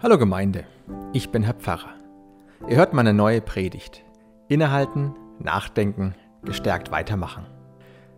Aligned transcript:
Hallo 0.00 0.16
Gemeinde, 0.16 0.62
ich 1.12 1.30
bin 1.30 1.42
Herr 1.42 1.54
Pfarrer. 1.54 1.92
Ihr 2.68 2.76
hört 2.76 2.92
meine 2.92 3.12
neue 3.12 3.40
Predigt. 3.40 4.04
Innehalten, 4.46 5.12
nachdenken, 5.40 6.14
gestärkt 6.44 6.92
weitermachen. 6.92 7.46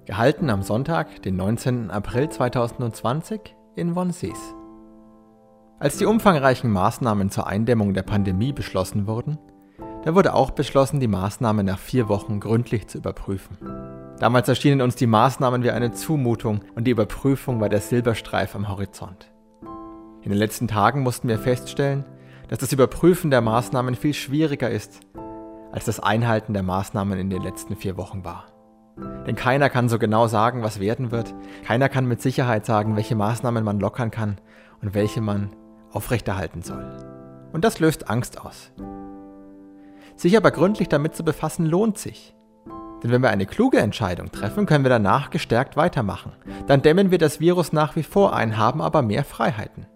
Gehalten 0.04 0.50
am 0.50 0.62
Sonntag, 0.62 1.22
den 1.22 1.36
19. 1.36 1.90
April 1.90 2.28
2020 2.28 3.56
in 3.76 3.96
Wonsees. 3.96 4.54
Als 5.78 5.96
die 5.96 6.04
umfangreichen 6.04 6.70
Maßnahmen 6.70 7.30
zur 7.30 7.46
Eindämmung 7.46 7.94
der 7.94 8.02
Pandemie 8.02 8.52
beschlossen 8.52 9.06
wurden, 9.06 9.38
da 10.04 10.14
wurde 10.14 10.34
auch 10.34 10.50
beschlossen, 10.50 11.00
die 11.00 11.08
Maßnahmen 11.08 11.64
nach 11.64 11.78
vier 11.78 12.10
Wochen 12.10 12.40
gründlich 12.40 12.88
zu 12.88 12.98
überprüfen. 12.98 13.56
Damals 14.18 14.50
erschienen 14.50 14.82
uns 14.82 14.96
die 14.96 15.06
Maßnahmen 15.06 15.62
wie 15.62 15.70
eine 15.70 15.92
Zumutung 15.92 16.60
und 16.74 16.84
die 16.84 16.90
Überprüfung 16.90 17.58
war 17.58 17.70
der 17.70 17.80
Silberstreif 17.80 18.54
am 18.54 18.68
Horizont. 18.68 19.30
In 20.22 20.30
den 20.30 20.38
letzten 20.38 20.68
Tagen 20.68 21.02
mussten 21.02 21.28
wir 21.28 21.38
feststellen, 21.38 22.04
dass 22.48 22.58
das 22.58 22.72
Überprüfen 22.72 23.30
der 23.30 23.40
Maßnahmen 23.40 23.94
viel 23.94 24.12
schwieriger 24.12 24.68
ist, 24.68 25.00
als 25.72 25.86
das 25.86 26.00
Einhalten 26.00 26.52
der 26.52 26.62
Maßnahmen 26.62 27.18
in 27.18 27.30
den 27.30 27.42
letzten 27.42 27.74
vier 27.76 27.96
Wochen 27.96 28.24
war. 28.24 28.46
Denn 29.26 29.34
keiner 29.34 29.70
kann 29.70 29.88
so 29.88 29.98
genau 29.98 30.26
sagen, 30.26 30.62
was 30.62 30.78
werden 30.78 31.10
wird. 31.10 31.34
Keiner 31.64 31.88
kann 31.88 32.06
mit 32.06 32.20
Sicherheit 32.20 32.66
sagen, 32.66 32.96
welche 32.96 33.14
Maßnahmen 33.14 33.64
man 33.64 33.80
lockern 33.80 34.10
kann 34.10 34.38
und 34.82 34.92
welche 34.92 35.22
man 35.22 35.56
aufrechterhalten 35.90 36.62
soll. 36.62 36.84
Und 37.52 37.64
das 37.64 37.80
löst 37.80 38.10
Angst 38.10 38.40
aus. 38.40 38.72
Sich 40.16 40.36
aber 40.36 40.50
gründlich 40.50 40.88
damit 40.88 41.14
zu 41.14 41.24
befassen, 41.24 41.64
lohnt 41.64 41.96
sich. 41.96 42.34
Denn 43.02 43.10
wenn 43.10 43.22
wir 43.22 43.30
eine 43.30 43.46
kluge 43.46 43.78
Entscheidung 43.78 44.30
treffen, 44.30 44.66
können 44.66 44.84
wir 44.84 44.90
danach 44.90 45.30
gestärkt 45.30 45.78
weitermachen. 45.78 46.32
Dann 46.66 46.82
dämmen 46.82 47.10
wir 47.10 47.16
das 47.16 47.40
Virus 47.40 47.72
nach 47.72 47.96
wie 47.96 48.02
vor 48.02 48.34
ein, 48.34 48.58
haben 48.58 48.82
aber 48.82 49.00
mehr 49.00 49.24
Freiheiten. 49.24 49.86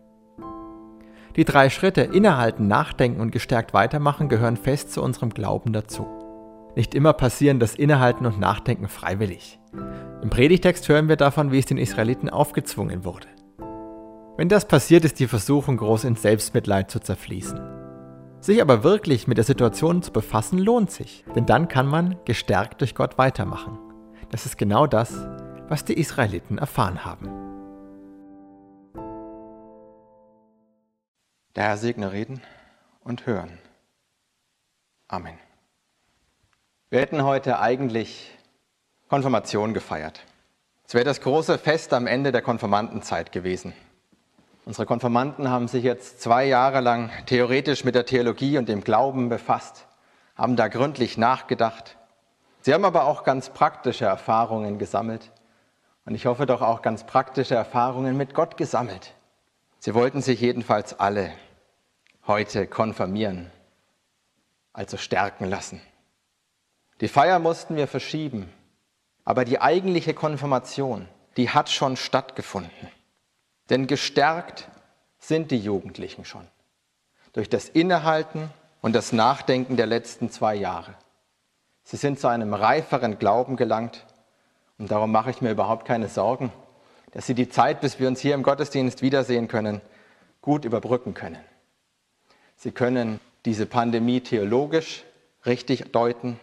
Die 1.36 1.44
drei 1.44 1.68
Schritte 1.68 2.02
Innehalten, 2.02 2.68
Nachdenken 2.68 3.20
und 3.20 3.32
gestärkt 3.32 3.74
weitermachen 3.74 4.28
gehören 4.28 4.56
fest 4.56 4.92
zu 4.92 5.02
unserem 5.02 5.30
Glauben 5.30 5.72
dazu. 5.72 6.06
Nicht 6.76 6.94
immer 6.94 7.12
passieren 7.12 7.58
das 7.58 7.74
Innehalten 7.74 8.24
und 8.24 8.38
Nachdenken 8.38 8.88
freiwillig. 8.88 9.58
Im 10.22 10.30
Predigtext 10.30 10.88
hören 10.88 11.08
wir 11.08 11.16
davon, 11.16 11.50
wie 11.50 11.58
es 11.58 11.66
den 11.66 11.78
Israeliten 11.78 12.30
aufgezwungen 12.30 13.04
wurde. 13.04 13.26
Wenn 14.36 14.48
das 14.48 14.66
passiert, 14.66 15.04
ist 15.04 15.18
die 15.18 15.26
Versuchung 15.26 15.76
groß 15.76 16.04
ins 16.04 16.22
Selbstmitleid 16.22 16.90
zu 16.90 17.00
zerfließen. 17.00 17.60
Sich 18.40 18.62
aber 18.62 18.84
wirklich 18.84 19.26
mit 19.26 19.38
der 19.38 19.44
Situation 19.44 20.02
zu 20.02 20.12
befassen, 20.12 20.58
lohnt 20.58 20.90
sich, 20.90 21.24
denn 21.34 21.46
dann 21.46 21.66
kann 21.66 21.86
man 21.86 22.16
gestärkt 22.24 22.80
durch 22.80 22.94
Gott 22.94 23.18
weitermachen. 23.18 23.78
Das 24.30 24.46
ist 24.46 24.56
genau 24.56 24.86
das, 24.86 25.26
was 25.68 25.84
die 25.84 25.98
Israeliten 25.98 26.58
erfahren 26.58 27.04
haben. 27.04 27.53
Der 31.56 31.64
Herr 31.64 31.76
segne 31.76 32.10
reden 32.10 32.42
und 33.04 33.26
hören. 33.26 33.58
Amen. 35.06 35.38
Wir 36.90 37.00
hätten 37.00 37.22
heute 37.22 37.60
eigentlich 37.60 38.28
Konfirmation 39.08 39.72
gefeiert. 39.72 40.24
Es 40.84 40.94
wäre 40.94 41.04
das 41.04 41.20
große 41.20 41.58
Fest 41.58 41.92
am 41.92 42.08
Ende 42.08 42.32
der 42.32 42.42
Konfirmandenzeit 42.42 43.30
gewesen. 43.30 43.72
Unsere 44.64 44.84
Konfirmanden 44.84 45.48
haben 45.48 45.68
sich 45.68 45.84
jetzt 45.84 46.20
zwei 46.20 46.44
Jahre 46.44 46.80
lang 46.80 47.12
theoretisch 47.26 47.84
mit 47.84 47.94
der 47.94 48.06
Theologie 48.06 48.58
und 48.58 48.68
dem 48.68 48.82
Glauben 48.82 49.28
befasst, 49.28 49.86
haben 50.34 50.56
da 50.56 50.66
gründlich 50.66 51.18
nachgedacht. 51.18 51.96
Sie 52.62 52.74
haben 52.74 52.84
aber 52.84 53.04
auch 53.04 53.22
ganz 53.22 53.50
praktische 53.50 54.06
Erfahrungen 54.06 54.78
gesammelt 54.78 55.30
und 56.04 56.16
ich 56.16 56.26
hoffe 56.26 56.46
doch 56.46 56.62
auch 56.62 56.82
ganz 56.82 57.04
praktische 57.04 57.54
Erfahrungen 57.54 58.16
mit 58.16 58.34
Gott 58.34 58.56
gesammelt. 58.56 59.14
Sie 59.78 59.94
wollten 59.94 60.22
sich 60.22 60.40
jedenfalls 60.40 60.98
alle 60.98 61.30
heute 62.26 62.66
konfirmieren, 62.66 63.50
also 64.72 64.96
stärken 64.96 65.48
lassen. 65.48 65.80
Die 67.00 67.08
Feier 67.08 67.38
mussten 67.38 67.76
wir 67.76 67.86
verschieben, 67.86 68.52
aber 69.24 69.44
die 69.44 69.60
eigentliche 69.60 70.14
Konfirmation, 70.14 71.08
die 71.36 71.50
hat 71.50 71.68
schon 71.70 71.96
stattgefunden. 71.96 72.88
Denn 73.70 73.86
gestärkt 73.86 74.68
sind 75.18 75.50
die 75.50 75.58
Jugendlichen 75.58 76.24
schon 76.24 76.46
durch 77.34 77.50
das 77.50 77.68
Innehalten 77.68 78.48
und 78.80 78.94
das 78.94 79.12
Nachdenken 79.12 79.76
der 79.76 79.86
letzten 79.86 80.30
zwei 80.30 80.54
Jahre. 80.54 80.94
Sie 81.82 81.96
sind 81.96 82.18
zu 82.18 82.28
einem 82.28 82.54
reiferen 82.54 83.18
Glauben 83.18 83.56
gelangt 83.56 84.06
und 84.78 84.90
darum 84.90 85.12
mache 85.12 85.30
ich 85.30 85.42
mir 85.42 85.50
überhaupt 85.50 85.84
keine 85.84 86.08
Sorgen, 86.08 86.52
dass 87.10 87.26
sie 87.26 87.34
die 87.34 87.48
Zeit, 87.48 87.80
bis 87.80 87.98
wir 87.98 88.08
uns 88.08 88.20
hier 88.20 88.34
im 88.34 88.42
Gottesdienst 88.42 89.02
wiedersehen 89.02 89.48
können, 89.48 89.80
gut 90.40 90.64
überbrücken 90.64 91.12
können. 91.12 91.38
Sie 92.56 92.70
können 92.70 93.20
diese 93.44 93.66
Pandemie 93.66 94.20
theologisch 94.20 95.04
richtig 95.44 95.92
deuten 95.92 96.38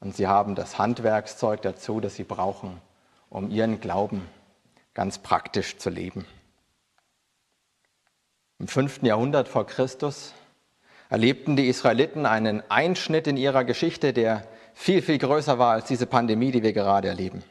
und 0.00 0.16
sie 0.16 0.26
haben 0.26 0.54
das 0.54 0.78
Handwerkszeug 0.78 1.62
dazu, 1.62 2.00
das 2.00 2.16
sie 2.16 2.24
brauchen, 2.24 2.80
um 3.28 3.50
ihren 3.50 3.80
Glauben 3.80 4.26
ganz 4.94 5.18
praktisch 5.18 5.78
zu 5.78 5.90
leben. 5.90 6.26
Im 8.58 8.68
5. 8.68 9.02
Jahrhundert 9.02 9.48
vor 9.48 9.66
Christus 9.66 10.34
erlebten 11.08 11.56
die 11.56 11.68
Israeliten 11.68 12.26
einen 12.26 12.62
Einschnitt 12.70 13.26
in 13.26 13.36
ihrer 13.36 13.64
Geschichte, 13.64 14.12
der 14.12 14.46
viel, 14.74 15.02
viel 15.02 15.18
größer 15.18 15.58
war 15.58 15.72
als 15.72 15.86
diese 15.86 16.06
Pandemie, 16.06 16.50
die 16.50 16.62
wir 16.62 16.72
gerade 16.72 17.08
erleben. 17.08 17.42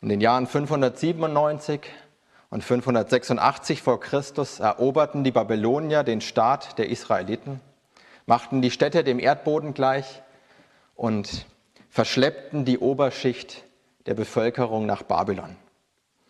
In 0.00 0.08
den 0.08 0.20
Jahren 0.20 0.46
597 0.46 1.80
und 2.54 2.62
586 2.62 3.82
vor 3.82 3.98
Christus 3.98 4.60
eroberten 4.60 5.24
die 5.24 5.32
Babylonier 5.32 6.04
den 6.04 6.20
Staat 6.20 6.78
der 6.78 6.88
Israeliten, 6.88 7.60
machten 8.26 8.62
die 8.62 8.70
Städte 8.70 9.02
dem 9.02 9.18
Erdboden 9.18 9.74
gleich 9.74 10.22
und 10.94 11.46
verschleppten 11.90 12.64
die 12.64 12.78
Oberschicht 12.78 13.64
der 14.06 14.14
Bevölkerung 14.14 14.86
nach 14.86 15.02
Babylon. 15.02 15.56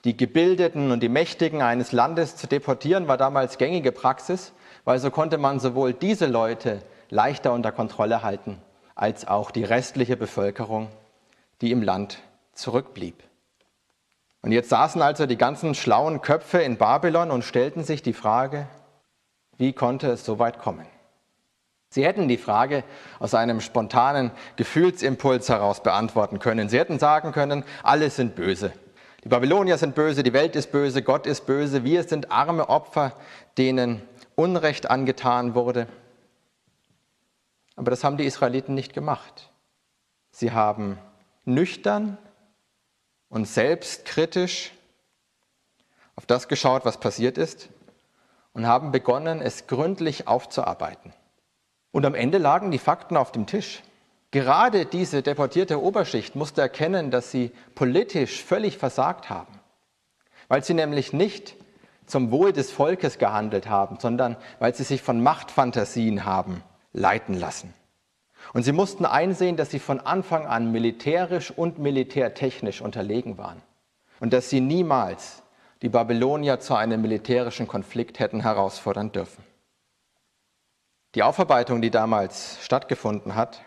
Die 0.04 0.16
Gebildeten 0.16 0.92
und 0.92 1.02
die 1.02 1.10
Mächtigen 1.10 1.60
eines 1.60 1.92
Landes 1.92 2.36
zu 2.36 2.46
deportieren 2.46 3.06
war 3.06 3.18
damals 3.18 3.58
gängige 3.58 3.92
Praxis, 3.92 4.54
weil 4.86 5.00
so 5.00 5.10
konnte 5.10 5.36
man 5.36 5.60
sowohl 5.60 5.92
diese 5.92 6.24
Leute 6.24 6.80
leichter 7.10 7.52
unter 7.52 7.70
Kontrolle 7.70 8.22
halten, 8.22 8.62
als 8.94 9.28
auch 9.28 9.50
die 9.50 9.64
restliche 9.64 10.16
Bevölkerung, 10.16 10.88
die 11.60 11.70
im 11.70 11.82
Land 11.82 12.20
zurückblieb. 12.54 13.22
Und 14.44 14.52
jetzt 14.52 14.68
saßen 14.68 15.00
also 15.00 15.24
die 15.24 15.38
ganzen 15.38 15.74
schlauen 15.74 16.20
Köpfe 16.20 16.58
in 16.58 16.76
Babylon 16.76 17.30
und 17.30 17.44
stellten 17.44 17.82
sich 17.82 18.02
die 18.02 18.12
Frage, 18.12 18.68
wie 19.56 19.72
konnte 19.72 20.08
es 20.08 20.26
so 20.26 20.38
weit 20.38 20.58
kommen? 20.58 20.84
Sie 21.88 22.04
hätten 22.04 22.28
die 22.28 22.36
Frage 22.36 22.84
aus 23.20 23.32
einem 23.32 23.62
spontanen 23.62 24.32
Gefühlsimpuls 24.56 25.48
heraus 25.48 25.82
beantworten 25.82 26.40
können. 26.40 26.68
Sie 26.68 26.78
hätten 26.78 26.98
sagen 26.98 27.32
können, 27.32 27.64
alle 27.82 28.10
sind 28.10 28.34
böse. 28.34 28.72
Die 29.24 29.30
Babylonier 29.30 29.78
sind 29.78 29.94
böse, 29.94 30.22
die 30.22 30.34
Welt 30.34 30.56
ist 30.56 30.70
böse, 30.72 31.00
Gott 31.00 31.26
ist 31.26 31.46
böse, 31.46 31.82
wir 31.82 32.02
sind 32.02 32.30
arme 32.30 32.68
Opfer, 32.68 33.12
denen 33.56 34.02
Unrecht 34.34 34.90
angetan 34.90 35.54
wurde. 35.54 35.86
Aber 37.76 37.90
das 37.90 38.04
haben 38.04 38.18
die 38.18 38.26
Israeliten 38.26 38.74
nicht 38.74 38.92
gemacht. 38.92 39.50
Sie 40.32 40.52
haben 40.52 40.98
nüchtern 41.46 42.18
und 43.34 43.46
selbstkritisch 43.46 44.72
auf 46.14 46.24
das 46.24 46.46
geschaut, 46.46 46.84
was 46.84 46.98
passiert 46.98 47.36
ist 47.36 47.68
und 48.52 48.64
haben 48.64 48.92
begonnen, 48.92 49.42
es 49.42 49.66
gründlich 49.66 50.28
aufzuarbeiten. 50.28 51.12
Und 51.90 52.06
am 52.06 52.14
Ende 52.14 52.38
lagen 52.38 52.70
die 52.70 52.78
Fakten 52.78 53.16
auf 53.16 53.32
dem 53.32 53.46
Tisch. 53.46 53.82
Gerade 54.30 54.86
diese 54.86 55.22
deportierte 55.22 55.82
Oberschicht 55.82 56.36
musste 56.36 56.60
erkennen, 56.60 57.10
dass 57.10 57.32
sie 57.32 57.50
politisch 57.74 58.42
völlig 58.42 58.78
versagt 58.78 59.30
haben, 59.30 59.58
weil 60.46 60.62
sie 60.62 60.74
nämlich 60.74 61.12
nicht 61.12 61.56
zum 62.06 62.30
Wohl 62.30 62.52
des 62.52 62.70
Volkes 62.70 63.18
gehandelt 63.18 63.68
haben, 63.68 63.98
sondern 63.98 64.36
weil 64.60 64.76
sie 64.76 64.84
sich 64.84 65.02
von 65.02 65.20
Machtfantasien 65.20 66.24
haben 66.24 66.62
leiten 66.92 67.34
lassen. 67.34 67.74
Und 68.52 68.62
sie 68.62 68.72
mussten 68.72 69.04
einsehen, 69.06 69.56
dass 69.56 69.70
sie 69.70 69.78
von 69.78 70.00
Anfang 70.00 70.46
an 70.46 70.70
militärisch 70.70 71.50
und 71.50 71.78
militärtechnisch 71.78 72.80
unterlegen 72.80 73.38
waren 73.38 73.62
und 74.20 74.32
dass 74.32 74.50
sie 74.50 74.60
niemals 74.60 75.42
die 75.82 75.88
Babylonier 75.88 76.60
zu 76.60 76.74
einem 76.74 77.02
militärischen 77.02 77.66
Konflikt 77.66 78.18
hätten 78.18 78.40
herausfordern 78.40 79.12
dürfen. 79.12 79.44
Die 81.14 81.22
Aufarbeitung, 81.22 81.82
die 81.82 81.90
damals 81.90 82.58
stattgefunden 82.62 83.34
hat, 83.34 83.62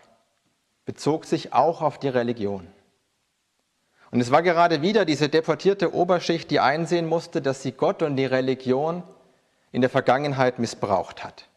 bezog 0.84 1.24
sich 1.24 1.52
auch 1.52 1.80
auf 1.80 1.98
die 1.98 2.08
Religion. 2.08 2.66
Und 4.10 4.20
es 4.20 4.30
war 4.30 4.42
gerade 4.42 4.82
wieder 4.82 5.04
diese 5.04 5.28
deportierte 5.28 5.94
Oberschicht, 5.94 6.50
die 6.50 6.60
einsehen 6.60 7.06
musste, 7.06 7.42
dass 7.42 7.62
sie 7.62 7.72
Gott 7.72 8.02
und 8.02 8.16
die 8.16 8.24
Religion 8.24 9.02
in 9.70 9.82
der 9.82 9.90
Vergangenheit 9.90 10.58
missbraucht 10.58 11.24
hat. 11.24 11.48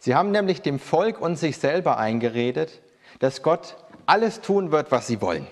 Sie 0.00 0.14
haben 0.14 0.30
nämlich 0.30 0.62
dem 0.62 0.78
Volk 0.78 1.20
und 1.20 1.36
sich 1.36 1.58
selber 1.58 1.98
eingeredet, 1.98 2.80
dass 3.18 3.42
Gott 3.42 3.76
alles 4.06 4.40
tun 4.40 4.72
wird, 4.72 4.90
was 4.90 5.06
sie 5.06 5.20
wollen. 5.20 5.46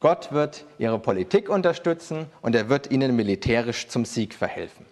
Gott 0.00 0.32
wird 0.32 0.64
ihre 0.78 0.98
Politik 0.98 1.50
unterstützen 1.50 2.30
und 2.40 2.54
er 2.54 2.70
wird 2.70 2.90
ihnen 2.90 3.14
militärisch 3.14 3.88
zum 3.88 4.06
Sieg 4.06 4.34
verhelfen. 4.34 4.86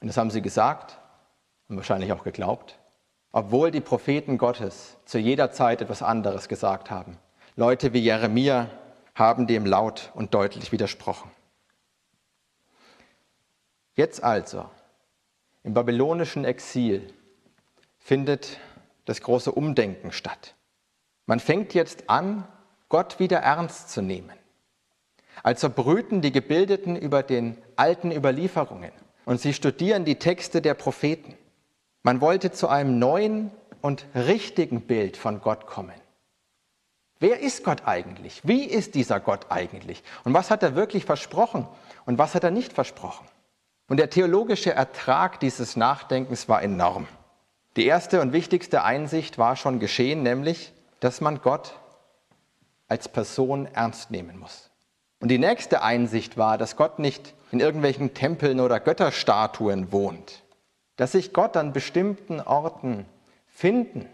Und 0.00 0.08
das 0.08 0.18
haben 0.18 0.30
sie 0.30 0.42
gesagt 0.42 0.98
und 1.68 1.76
wahrscheinlich 1.76 2.12
auch 2.12 2.22
geglaubt, 2.22 2.78
obwohl 3.32 3.70
die 3.70 3.80
Propheten 3.80 4.36
Gottes 4.36 4.98
zu 5.06 5.18
jeder 5.18 5.50
Zeit 5.50 5.80
etwas 5.80 6.02
anderes 6.02 6.48
gesagt 6.48 6.90
haben. 6.90 7.16
Leute 7.56 7.94
wie 7.94 8.00
Jeremia 8.00 8.68
haben 9.14 9.46
dem 9.46 9.64
laut 9.64 10.12
und 10.14 10.34
deutlich 10.34 10.70
widersprochen. 10.70 11.30
Jetzt 13.94 14.22
also, 14.22 14.68
im 15.68 15.74
babylonischen 15.74 16.46
Exil, 16.46 17.12
findet 17.98 18.56
das 19.04 19.20
große 19.20 19.52
Umdenken 19.52 20.12
statt. 20.12 20.54
Man 21.26 21.40
fängt 21.40 21.74
jetzt 21.74 22.08
an, 22.08 22.48
Gott 22.88 23.18
wieder 23.18 23.40
ernst 23.40 23.90
zu 23.90 24.00
nehmen. 24.00 24.32
Also 25.42 25.68
brüten 25.68 26.22
die 26.22 26.32
Gebildeten 26.32 26.96
über 26.96 27.22
den 27.22 27.58
alten 27.76 28.12
Überlieferungen 28.12 28.92
und 29.26 29.42
sie 29.42 29.52
studieren 29.52 30.06
die 30.06 30.14
Texte 30.14 30.62
der 30.62 30.72
Propheten. 30.72 31.34
Man 32.02 32.22
wollte 32.22 32.50
zu 32.50 32.68
einem 32.68 32.98
neuen 32.98 33.50
und 33.82 34.06
richtigen 34.14 34.80
Bild 34.80 35.18
von 35.18 35.42
Gott 35.42 35.66
kommen. 35.66 36.00
Wer 37.20 37.40
ist 37.40 37.62
Gott 37.62 37.82
eigentlich? 37.84 38.40
Wie 38.42 38.64
ist 38.64 38.94
dieser 38.94 39.20
Gott 39.20 39.48
eigentlich? 39.50 40.02
Und 40.24 40.32
was 40.32 40.50
hat 40.50 40.62
er 40.62 40.74
wirklich 40.74 41.04
versprochen 41.04 41.68
und 42.06 42.16
was 42.16 42.34
hat 42.34 42.42
er 42.42 42.52
nicht 42.52 42.72
versprochen? 42.72 43.26
Und 43.88 43.96
der 43.96 44.10
theologische 44.10 44.72
Ertrag 44.72 45.40
dieses 45.40 45.74
Nachdenkens 45.74 46.48
war 46.48 46.62
enorm. 46.62 47.08
Die 47.76 47.86
erste 47.86 48.20
und 48.20 48.32
wichtigste 48.32 48.84
Einsicht 48.84 49.38
war 49.38 49.56
schon 49.56 49.78
geschehen, 49.80 50.22
nämlich, 50.22 50.72
dass 51.00 51.20
man 51.20 51.40
Gott 51.40 51.74
als 52.86 53.08
Person 53.08 53.66
ernst 53.72 54.10
nehmen 54.10 54.38
muss. 54.38 54.70
Und 55.20 55.30
die 55.30 55.38
nächste 55.38 55.82
Einsicht 55.82 56.36
war, 56.36 56.58
dass 56.58 56.76
Gott 56.76 56.98
nicht 56.98 57.34
in 57.50 57.60
irgendwelchen 57.60 58.14
Tempeln 58.14 58.60
oder 58.60 58.78
Götterstatuen 58.78 59.90
wohnt, 59.90 60.42
dass 60.96 61.12
sich 61.12 61.32
Gott 61.32 61.56
an 61.56 61.72
bestimmten 61.72 62.40
Orten 62.40 63.06
finden 63.46 64.06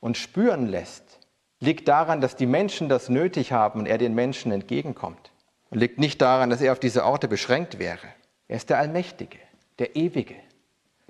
und 0.00 0.16
spüren 0.16 0.66
lässt, 0.66 1.18
liegt 1.60 1.88
daran, 1.88 2.20
dass 2.20 2.36
die 2.36 2.46
Menschen 2.46 2.88
das 2.88 3.08
nötig 3.08 3.52
haben 3.52 3.80
und 3.80 3.86
er 3.86 3.98
den 3.98 4.14
Menschen 4.14 4.52
entgegenkommt. 4.52 5.32
Und 5.70 5.78
liegt 5.78 5.98
nicht 5.98 6.22
daran, 6.22 6.50
dass 6.50 6.60
er 6.60 6.72
auf 6.72 6.80
diese 6.80 7.04
Orte 7.04 7.28
beschränkt 7.28 7.78
wäre. 7.78 8.06
Er 8.48 8.56
ist 8.56 8.70
der 8.70 8.78
Allmächtige, 8.78 9.38
der 9.78 9.94
Ewige, 9.94 10.34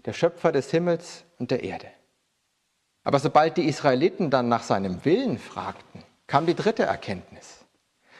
der 0.04 0.12
Schöpfer 0.12 0.52
des 0.52 0.70
Himmels 0.70 1.24
und 1.38 1.50
der 1.50 1.62
Erde. 1.62 1.86
Aber 3.04 3.20
sobald 3.20 3.56
die 3.56 3.68
Israeliten 3.68 4.28
dann 4.28 4.48
nach 4.48 4.64
seinem 4.64 5.04
Willen 5.04 5.38
fragten, 5.38 6.02
kam 6.26 6.46
die 6.46 6.54
dritte 6.54 6.82
Erkenntnis, 6.82 7.64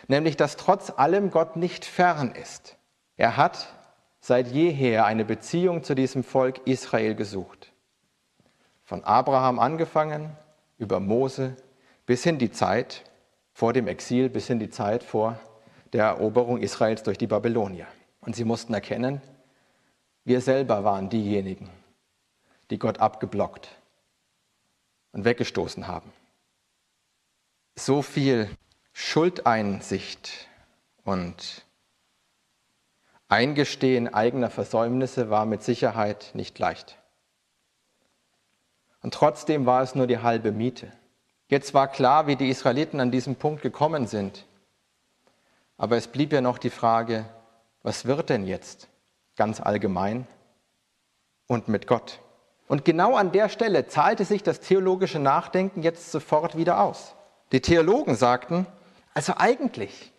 nämlich 0.07 0.37
dass 0.37 0.57
trotz 0.57 0.91
allem 0.97 1.31
Gott 1.31 1.57
nicht 1.57 1.85
fern 1.85 2.31
ist. 2.31 2.77
Er 3.17 3.37
hat 3.37 3.75
seit 4.21 4.49
jeher 4.49 5.05
eine 5.05 5.25
Beziehung 5.25 5.83
zu 5.83 5.95
diesem 5.95 6.23
Volk 6.23 6.67
Israel 6.67 7.15
gesucht. 7.15 7.73
Von 8.85 9.05
Abraham 9.05 9.59
angefangen, 9.59 10.37
über 10.79 11.01
Mose, 11.01 11.57
bis 12.07 12.23
hin 12.23 12.39
die 12.39 12.53
Zeit 12.53 13.05
vor 13.53 13.73
dem 13.73 13.89
Exil, 13.89 14.29
bis 14.31 14.47
hin 14.47 14.61
die 14.61 14.71
Zeit 14.71 15.03
vor 15.03 15.39
der 15.93 16.05
Eroberung 16.05 16.59
Israels 16.59 17.03
durch 17.03 17.19
die 17.19 17.27
Babylonier. 17.27 17.87
Und 18.21 18.37
sie 18.37 18.45
mussten 18.45 18.75
erkennen, 18.75 19.21
wir 20.25 20.41
selber 20.41 20.85
waren 20.85 21.09
diejenigen, 21.09 21.71
die 22.71 22.79
Gott 22.79 22.99
abgeblockt 22.99 23.69
und 25.13 25.25
weggestoßen 25.25 25.87
haben. 25.87 26.13
So 27.77 28.03
viel 28.03 28.51
Schuldeinsicht 28.93 30.49
und 31.05 31.65
Eingestehen 33.31 34.13
eigener 34.13 34.49
Versäumnisse 34.49 35.29
war 35.29 35.45
mit 35.45 35.63
Sicherheit 35.63 36.31
nicht 36.33 36.59
leicht. 36.59 36.97
Und 39.03 39.13
trotzdem 39.13 39.67
war 39.67 39.83
es 39.83 39.95
nur 39.95 40.07
die 40.07 40.19
halbe 40.19 40.51
Miete. 40.51 40.91
Jetzt 41.49 41.75
war 41.75 41.89
klar, 41.89 42.27
wie 42.27 42.37
die 42.37 42.49
Israeliten 42.49 43.01
an 43.01 43.11
diesem 43.11 43.37
Punkt 43.37 43.61
gekommen 43.61 44.07
sind. 44.07 44.47
Aber 45.77 45.97
es 45.97 46.09
blieb 46.09 46.33
ja 46.33 46.41
noch 46.41 46.57
die 46.57 46.71
Frage, 46.71 47.27
was 47.83 48.07
wird 48.07 48.31
denn 48.31 48.47
jetzt 48.47 48.89
ganz 49.37 49.61
allgemein 49.61 50.27
und 51.47 51.69
mit 51.69 51.87
Gott? 51.87 52.21
Und 52.67 52.85
genau 52.85 53.17
an 53.17 53.33
der 53.33 53.49
Stelle 53.49 53.87
zahlte 53.87 54.25
sich 54.25 54.43
das 54.43 54.61
theologische 54.61 55.19
Nachdenken 55.19 55.83
jetzt 55.83 56.13
sofort 56.13 56.57
wieder 56.57 56.81
aus. 56.81 57.15
Die 57.53 57.61
Theologen 57.61 58.15
sagten, 58.15 58.67
also 59.15 59.35
eigentlich, 59.37 60.13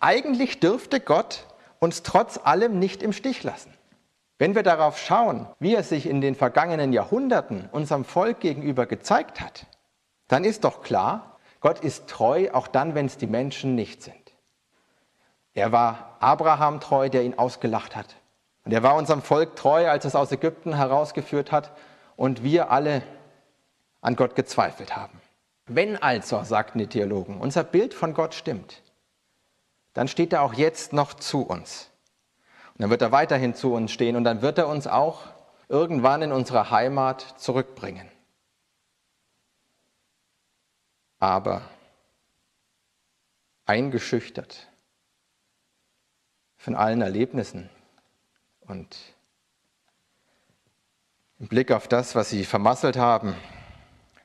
eigentlich 0.00 0.60
dürfte 0.60 1.00
Gott 1.00 1.46
uns 1.80 2.02
trotz 2.02 2.38
allem 2.42 2.78
nicht 2.78 3.02
im 3.02 3.12
Stich 3.12 3.42
lassen. 3.42 3.72
Wenn 4.38 4.54
wir 4.54 4.62
darauf 4.62 4.98
schauen, 4.98 5.48
wie 5.58 5.74
er 5.74 5.82
sich 5.82 6.06
in 6.06 6.20
den 6.20 6.34
vergangenen 6.34 6.92
Jahrhunderten 6.92 7.68
unserem 7.72 8.04
Volk 8.04 8.40
gegenüber 8.40 8.86
gezeigt 8.86 9.40
hat, 9.40 9.66
dann 10.28 10.44
ist 10.44 10.64
doch 10.64 10.82
klar, 10.82 11.38
Gott 11.60 11.80
ist 11.80 12.06
treu, 12.06 12.48
auch 12.52 12.68
dann, 12.68 12.94
wenn 12.94 13.06
es 13.06 13.16
die 13.16 13.26
Menschen 13.26 13.74
nicht 13.74 14.02
sind. 14.02 14.14
Er 15.58 15.72
war 15.72 16.16
Abraham 16.20 16.78
treu, 16.78 17.08
der 17.08 17.24
ihn 17.24 17.36
ausgelacht 17.36 17.96
hat. 17.96 18.14
Und 18.64 18.70
er 18.72 18.84
war 18.84 18.94
unserem 18.94 19.22
Volk 19.22 19.56
treu, 19.56 19.90
als 19.90 20.04
es 20.04 20.14
aus 20.14 20.30
Ägypten 20.30 20.72
herausgeführt 20.72 21.50
hat 21.50 21.72
und 22.14 22.44
wir 22.44 22.70
alle 22.70 23.02
an 24.00 24.14
Gott 24.14 24.36
gezweifelt 24.36 24.94
haben. 24.94 25.20
Wenn 25.66 26.00
also, 26.00 26.44
sagten 26.44 26.78
die 26.78 26.86
Theologen, 26.86 27.40
unser 27.40 27.64
Bild 27.64 27.92
von 27.92 28.14
Gott 28.14 28.34
stimmt, 28.34 28.82
dann 29.94 30.06
steht 30.06 30.32
er 30.32 30.42
auch 30.42 30.54
jetzt 30.54 30.92
noch 30.92 31.14
zu 31.14 31.42
uns. 31.42 31.90
Und 32.74 32.82
dann 32.82 32.90
wird 32.90 33.02
er 33.02 33.10
weiterhin 33.10 33.52
zu 33.52 33.74
uns 33.74 33.90
stehen 33.90 34.14
und 34.14 34.22
dann 34.22 34.42
wird 34.42 34.58
er 34.58 34.68
uns 34.68 34.86
auch 34.86 35.22
irgendwann 35.68 36.22
in 36.22 36.30
unsere 36.30 36.70
Heimat 36.70 37.34
zurückbringen. 37.36 38.08
Aber 41.18 41.62
eingeschüchtert 43.66 44.67
von 46.58 46.74
allen 46.74 47.00
Erlebnissen 47.00 47.70
und 48.60 48.96
im 51.38 51.46
Blick 51.46 51.70
auf 51.70 51.86
das, 51.86 52.14
was 52.14 52.30
sie 52.30 52.44
vermasselt 52.44 52.96
haben, 52.96 53.34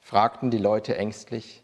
fragten 0.02 0.50
die 0.50 0.58
Leute 0.58 0.98
ängstlich, 0.98 1.64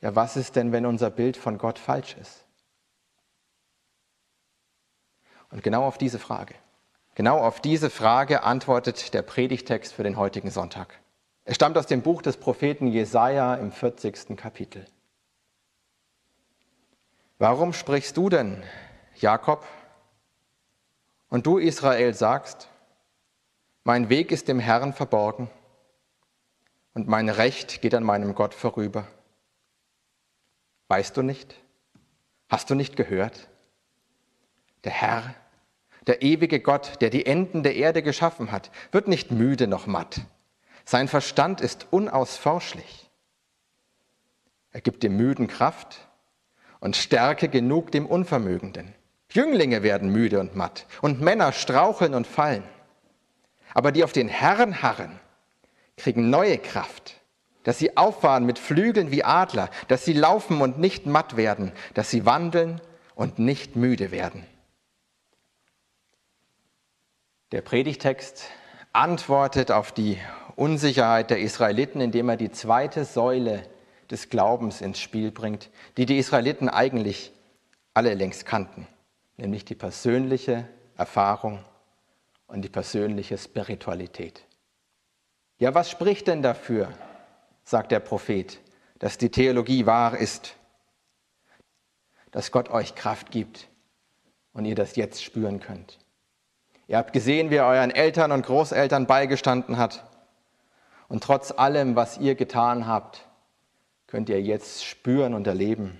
ja, 0.00 0.16
was 0.16 0.36
ist 0.36 0.56
denn, 0.56 0.72
wenn 0.72 0.84
unser 0.84 1.10
Bild 1.10 1.36
von 1.36 1.58
Gott 1.58 1.78
falsch 1.78 2.16
ist? 2.20 2.44
Und 5.50 5.62
genau 5.62 5.84
auf 5.84 5.98
diese 5.98 6.18
Frage, 6.18 6.54
genau 7.14 7.38
auf 7.38 7.60
diese 7.60 7.90
Frage 7.90 8.42
antwortet 8.42 9.14
der 9.14 9.22
Predigtext 9.22 9.92
für 9.92 10.02
den 10.02 10.16
heutigen 10.16 10.50
Sonntag. 10.50 10.98
Er 11.44 11.54
stammt 11.54 11.76
aus 11.76 11.86
dem 11.86 12.02
Buch 12.02 12.22
des 12.22 12.38
Propheten 12.38 12.86
Jesaja 12.88 13.54
im 13.56 13.70
40. 13.70 14.36
Kapitel. 14.36 14.86
Warum 17.42 17.72
sprichst 17.72 18.16
du 18.16 18.28
denn, 18.28 18.62
Jakob, 19.16 19.66
und 21.28 21.44
du, 21.44 21.58
Israel, 21.58 22.14
sagst, 22.14 22.68
mein 23.82 24.08
Weg 24.08 24.30
ist 24.30 24.46
dem 24.46 24.60
Herrn 24.60 24.92
verborgen 24.92 25.50
und 26.94 27.08
mein 27.08 27.28
Recht 27.28 27.82
geht 27.82 27.96
an 27.96 28.04
meinem 28.04 28.36
Gott 28.36 28.54
vorüber? 28.54 29.08
Weißt 30.86 31.16
du 31.16 31.22
nicht? 31.22 31.56
Hast 32.48 32.70
du 32.70 32.76
nicht 32.76 32.94
gehört? 32.94 33.48
Der 34.84 34.92
Herr, 34.92 35.34
der 36.06 36.22
ewige 36.22 36.60
Gott, 36.60 37.00
der 37.00 37.10
die 37.10 37.26
Enden 37.26 37.64
der 37.64 37.74
Erde 37.74 38.04
geschaffen 38.04 38.52
hat, 38.52 38.70
wird 38.92 39.08
nicht 39.08 39.32
müde 39.32 39.66
noch 39.66 39.88
matt. 39.88 40.20
Sein 40.84 41.08
Verstand 41.08 41.60
ist 41.60 41.88
unausforschlich. 41.90 43.10
Er 44.70 44.80
gibt 44.80 45.02
dem 45.02 45.16
Müden 45.16 45.48
Kraft 45.48 46.06
und 46.82 46.96
Stärke 46.96 47.48
genug 47.48 47.92
dem 47.92 48.06
Unvermögenden. 48.06 48.92
Jünglinge 49.30 49.84
werden 49.84 50.10
müde 50.10 50.40
und 50.40 50.56
matt 50.56 50.86
und 51.00 51.20
Männer 51.20 51.52
straucheln 51.52 52.12
und 52.12 52.26
fallen. 52.26 52.64
Aber 53.72 53.92
die 53.92 54.02
auf 54.02 54.12
den 54.12 54.26
Herrn 54.26 54.82
harren, 54.82 55.20
kriegen 55.96 56.28
neue 56.28 56.58
Kraft, 56.58 57.20
dass 57.62 57.78
sie 57.78 57.96
auffahren 57.96 58.44
mit 58.44 58.58
Flügeln 58.58 59.12
wie 59.12 59.22
Adler, 59.22 59.70
dass 59.86 60.04
sie 60.04 60.12
laufen 60.12 60.60
und 60.60 60.80
nicht 60.80 61.06
matt 61.06 61.36
werden, 61.36 61.70
dass 61.94 62.10
sie 62.10 62.26
wandeln 62.26 62.80
und 63.14 63.38
nicht 63.38 63.76
müde 63.76 64.10
werden. 64.10 64.44
Der 67.52 67.62
Predigtext 67.62 68.50
antwortet 68.92 69.70
auf 69.70 69.92
die 69.92 70.18
Unsicherheit 70.56 71.30
der 71.30 71.38
Israeliten, 71.38 72.00
indem 72.00 72.28
er 72.28 72.36
die 72.36 72.50
zweite 72.50 73.04
Säule 73.04 73.62
des 74.12 74.28
Glaubens 74.28 74.82
ins 74.82 75.00
Spiel 75.00 75.32
bringt, 75.32 75.70
die 75.96 76.06
die 76.06 76.18
Israeliten 76.18 76.68
eigentlich 76.68 77.32
alle 77.94 78.14
längst 78.14 78.46
kannten, 78.46 78.86
nämlich 79.38 79.64
die 79.64 79.74
persönliche 79.74 80.68
Erfahrung 80.96 81.64
und 82.46 82.62
die 82.62 82.68
persönliche 82.68 83.38
Spiritualität. 83.38 84.44
Ja, 85.58 85.74
was 85.74 85.90
spricht 85.90 86.28
denn 86.28 86.42
dafür, 86.42 86.92
sagt 87.64 87.90
der 87.90 88.00
Prophet, 88.00 88.60
dass 88.98 89.16
die 89.16 89.30
Theologie 89.30 89.86
wahr 89.86 90.16
ist, 90.18 90.56
dass 92.30 92.52
Gott 92.52 92.68
euch 92.70 92.94
Kraft 92.94 93.30
gibt 93.30 93.68
und 94.52 94.66
ihr 94.66 94.74
das 94.74 94.96
jetzt 94.96 95.24
spüren 95.24 95.60
könnt? 95.60 95.98
Ihr 96.86 96.98
habt 96.98 97.14
gesehen, 97.14 97.50
wie 97.50 97.56
er 97.56 97.66
euren 97.66 97.90
Eltern 97.90 98.32
und 98.32 98.44
Großeltern 98.44 99.06
beigestanden 99.06 99.78
hat. 99.78 100.04
Und 101.08 101.24
trotz 101.24 101.50
allem, 101.50 101.96
was 101.96 102.18
ihr 102.18 102.34
getan 102.34 102.86
habt, 102.86 103.26
könnt 104.12 104.28
ihr 104.28 104.42
jetzt 104.42 104.84
spüren 104.84 105.32
und 105.32 105.46
erleben, 105.46 105.98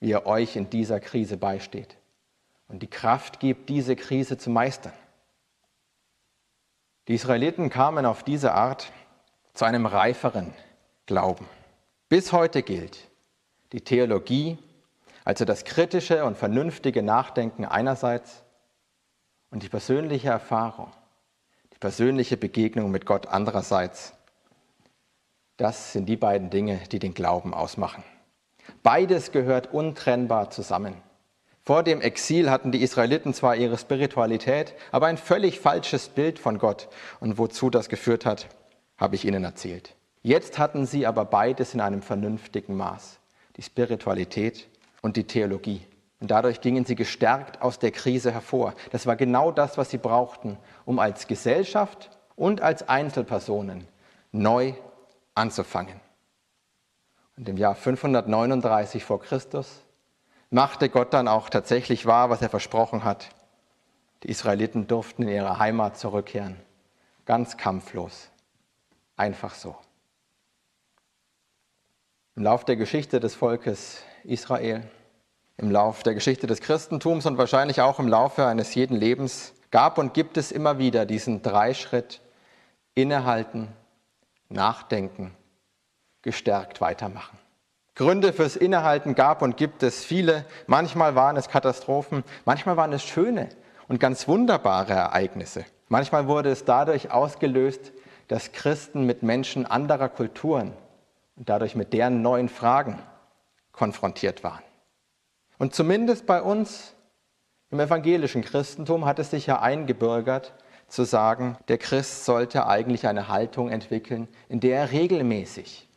wie 0.00 0.10
er 0.10 0.26
euch 0.26 0.56
in 0.56 0.70
dieser 0.70 0.98
Krise 0.98 1.36
beisteht 1.36 1.96
und 2.66 2.82
die 2.82 2.90
Kraft 2.90 3.38
gibt, 3.38 3.68
diese 3.68 3.94
Krise 3.94 4.38
zu 4.38 4.50
meistern. 4.50 4.92
Die 7.06 7.14
Israeliten 7.14 7.70
kamen 7.70 8.06
auf 8.06 8.24
diese 8.24 8.54
Art 8.54 8.90
zu 9.54 9.64
einem 9.64 9.86
reiferen 9.86 10.52
Glauben. 11.06 11.46
Bis 12.08 12.32
heute 12.32 12.64
gilt 12.64 12.98
die 13.70 13.82
Theologie, 13.82 14.58
also 15.24 15.44
das 15.44 15.62
kritische 15.62 16.24
und 16.24 16.36
vernünftige 16.36 17.04
Nachdenken 17.04 17.64
einerseits 17.64 18.42
und 19.52 19.62
die 19.62 19.68
persönliche 19.68 20.30
Erfahrung, 20.30 20.90
die 21.72 21.78
persönliche 21.78 22.36
Begegnung 22.36 22.90
mit 22.90 23.06
Gott 23.06 23.28
andererseits. 23.28 24.12
Das 25.62 25.92
sind 25.92 26.06
die 26.06 26.16
beiden 26.16 26.50
Dinge, 26.50 26.80
die 26.90 26.98
den 26.98 27.14
Glauben 27.14 27.54
ausmachen. 27.54 28.02
Beides 28.82 29.30
gehört 29.30 29.72
untrennbar 29.72 30.50
zusammen. 30.50 30.94
Vor 31.62 31.84
dem 31.84 32.00
Exil 32.00 32.50
hatten 32.50 32.72
die 32.72 32.82
Israeliten 32.82 33.32
zwar 33.32 33.54
ihre 33.54 33.78
Spiritualität, 33.78 34.74
aber 34.90 35.06
ein 35.06 35.16
völlig 35.16 35.60
falsches 35.60 36.08
Bild 36.08 36.40
von 36.40 36.58
Gott. 36.58 36.88
Und 37.20 37.38
wozu 37.38 37.70
das 37.70 37.88
geführt 37.88 38.26
hat, 38.26 38.48
habe 38.96 39.14
ich 39.14 39.24
Ihnen 39.24 39.44
erzählt. 39.44 39.94
Jetzt 40.22 40.58
hatten 40.58 40.84
sie 40.84 41.06
aber 41.06 41.24
beides 41.24 41.74
in 41.74 41.80
einem 41.80 42.02
vernünftigen 42.02 42.76
Maß. 42.76 43.20
Die 43.56 43.62
Spiritualität 43.62 44.68
und 45.00 45.16
die 45.16 45.28
Theologie. 45.28 45.86
Und 46.18 46.32
dadurch 46.32 46.60
gingen 46.60 46.86
sie 46.86 46.96
gestärkt 46.96 47.62
aus 47.62 47.78
der 47.78 47.92
Krise 47.92 48.32
hervor. 48.32 48.74
Das 48.90 49.06
war 49.06 49.14
genau 49.14 49.52
das, 49.52 49.78
was 49.78 49.90
sie 49.90 49.98
brauchten, 49.98 50.58
um 50.84 50.98
als 50.98 51.28
Gesellschaft 51.28 52.10
und 52.34 52.62
als 52.62 52.88
Einzelpersonen 52.88 53.86
neu 54.32 54.72
anzufangen. 55.34 56.00
Und 57.36 57.48
im 57.48 57.56
Jahr 57.56 57.74
539 57.74 59.04
vor 59.04 59.20
Christus 59.20 59.82
machte 60.50 60.88
Gott 60.88 61.12
dann 61.14 61.28
auch 61.28 61.48
tatsächlich 61.48 62.06
wahr, 62.06 62.30
was 62.30 62.42
er 62.42 62.50
versprochen 62.50 63.04
hat. 63.04 63.30
Die 64.22 64.28
Israeliten 64.28 64.86
durften 64.86 65.22
in 65.22 65.28
ihre 65.28 65.58
Heimat 65.58 65.98
zurückkehren, 65.98 66.56
ganz 67.24 67.56
kampflos, 67.56 68.28
einfach 69.16 69.54
so. 69.54 69.76
Im 72.36 72.44
Lauf 72.44 72.64
der 72.64 72.76
Geschichte 72.76 73.20
des 73.20 73.34
Volkes 73.34 74.02
Israel 74.24 74.88
im 75.56 75.70
Lauf 75.70 76.02
der 76.02 76.14
Geschichte 76.14 76.46
des 76.46 76.60
Christentums 76.60 77.26
und 77.26 77.38
wahrscheinlich 77.38 77.80
auch 77.80 77.98
im 77.98 78.08
Laufe 78.08 78.46
eines 78.46 78.74
jeden 78.74 78.96
Lebens 78.96 79.54
gab 79.70 79.98
und 79.98 80.14
gibt 80.14 80.36
es 80.36 80.52
immer 80.52 80.78
wieder 80.78 81.06
diesen 81.06 81.42
Dreischritt 81.42 82.20
innehalten, 82.94 83.68
nachdenken, 84.52 85.34
gestärkt 86.22 86.80
weitermachen. 86.80 87.38
Gründe 87.94 88.32
fürs 88.32 88.56
Innehalten 88.56 89.14
gab 89.14 89.42
und 89.42 89.56
gibt 89.56 89.82
es 89.82 90.04
viele. 90.04 90.46
Manchmal 90.66 91.14
waren 91.14 91.36
es 91.36 91.48
Katastrophen, 91.48 92.24
manchmal 92.44 92.76
waren 92.76 92.92
es 92.92 93.02
schöne 93.02 93.48
und 93.88 94.00
ganz 94.00 94.26
wunderbare 94.28 94.94
Ereignisse. 94.94 95.64
Manchmal 95.88 96.26
wurde 96.26 96.50
es 96.50 96.64
dadurch 96.64 97.10
ausgelöst, 97.10 97.92
dass 98.28 98.52
Christen 98.52 99.04
mit 99.04 99.22
Menschen 99.22 99.66
anderer 99.66 100.08
Kulturen 100.08 100.72
und 101.36 101.48
dadurch 101.50 101.74
mit 101.74 101.92
deren 101.92 102.22
neuen 102.22 102.48
Fragen 102.48 102.98
konfrontiert 103.72 104.42
waren. 104.42 104.62
Und 105.58 105.74
zumindest 105.74 106.26
bei 106.26 106.40
uns 106.40 106.94
im 107.70 107.80
evangelischen 107.80 108.42
Christentum 108.42 109.04
hat 109.04 109.18
es 109.18 109.30
sich 109.30 109.46
ja 109.46 109.60
eingebürgert, 109.60 110.54
zu 110.92 111.04
sagen, 111.04 111.56
der 111.68 111.78
Christ 111.78 112.26
sollte 112.26 112.66
eigentlich 112.66 113.06
eine 113.06 113.28
Haltung 113.28 113.70
entwickeln, 113.70 114.28
in 114.50 114.60
der 114.60 114.78
er 114.78 114.92
regelmäßig 114.92 115.88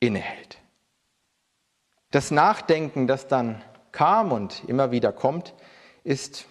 innehält. 0.00 0.58
Das 2.10 2.30
Nachdenken, 2.30 3.06
das 3.06 3.28
dann 3.28 3.62
kam 3.92 4.32
und 4.32 4.64
immer 4.66 4.92
wieder 4.92 5.12
kommt, 5.12 5.52
ist 6.04 6.46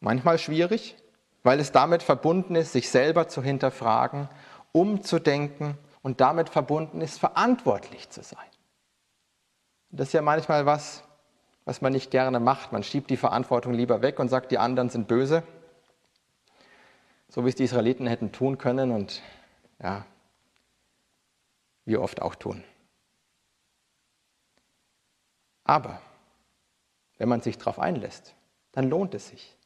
manchmal 0.00 0.38
schwierig, 0.38 0.96
weil 1.42 1.60
es 1.60 1.70
damit 1.70 2.02
verbunden 2.02 2.54
ist, 2.54 2.72
sich 2.72 2.88
selber 2.88 3.28
zu 3.28 3.42
hinterfragen, 3.42 4.30
umzudenken 4.72 5.76
und 6.00 6.22
damit 6.22 6.48
verbunden 6.48 7.02
ist, 7.02 7.18
verantwortlich 7.18 8.08
zu 8.08 8.22
sein. 8.22 8.48
Das 9.90 10.08
ist 10.08 10.12
ja 10.14 10.22
manchmal 10.22 10.64
was, 10.64 11.04
was 11.66 11.82
man 11.82 11.92
nicht 11.92 12.10
gerne 12.10 12.40
macht. 12.40 12.72
Man 12.72 12.82
schiebt 12.82 13.10
die 13.10 13.18
Verantwortung 13.18 13.74
lieber 13.74 14.00
weg 14.00 14.18
und 14.18 14.28
sagt, 14.30 14.50
die 14.50 14.58
anderen 14.58 14.88
sind 14.88 15.08
böse, 15.08 15.42
so 17.34 17.44
wie 17.44 17.48
es 17.48 17.56
die 17.56 17.64
Israeliten 17.64 18.06
hätten 18.06 18.30
tun 18.30 18.58
können 18.58 18.92
und 18.92 19.20
ja, 19.82 20.06
wir 21.84 22.00
oft 22.00 22.22
auch 22.22 22.36
tun. 22.36 22.62
Aber 25.64 26.00
wenn 27.18 27.28
man 27.28 27.40
sich 27.40 27.58
darauf 27.58 27.80
einlässt, 27.80 28.36
dann 28.70 28.88
lohnt 28.88 29.14
es 29.14 29.30
sich. 29.30 29.56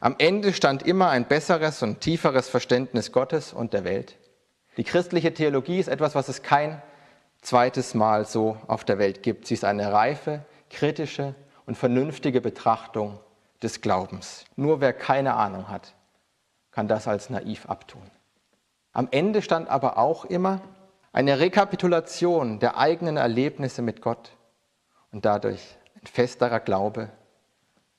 Am 0.00 0.16
Ende 0.18 0.52
stand 0.52 0.82
immer 0.82 1.10
ein 1.10 1.28
besseres 1.28 1.80
und 1.84 2.00
tieferes 2.00 2.48
Verständnis 2.48 3.12
Gottes 3.12 3.52
und 3.52 3.72
der 3.72 3.84
Welt. 3.84 4.18
Die 4.76 4.84
christliche 4.84 5.32
Theologie 5.32 5.78
ist 5.78 5.88
etwas, 5.88 6.16
was 6.16 6.28
es 6.28 6.42
kein 6.42 6.82
zweites 7.40 7.94
Mal 7.94 8.24
so 8.24 8.56
auf 8.66 8.82
der 8.82 8.98
Welt 8.98 9.22
gibt. 9.22 9.46
Sie 9.46 9.54
ist 9.54 9.64
eine 9.64 9.92
reife, 9.92 10.44
kritische 10.70 11.36
und 11.66 11.76
vernünftige 11.76 12.40
Betrachtung 12.40 13.20
des 13.62 13.80
Glaubens. 13.80 14.44
Nur 14.56 14.80
wer 14.80 14.92
keine 14.92 15.34
Ahnung 15.34 15.68
hat, 15.68 15.94
kann 16.70 16.88
das 16.88 17.08
als 17.08 17.30
naiv 17.30 17.66
abtun. 17.66 18.10
Am 18.92 19.08
Ende 19.10 19.42
stand 19.42 19.68
aber 19.68 19.98
auch 19.98 20.24
immer 20.24 20.60
eine 21.12 21.40
Rekapitulation 21.40 22.58
der 22.58 22.78
eigenen 22.78 23.16
Erlebnisse 23.16 23.82
mit 23.82 24.00
Gott 24.00 24.36
und 25.12 25.24
dadurch 25.24 25.76
ein 26.00 26.06
festerer 26.06 26.60
Glaube 26.60 27.10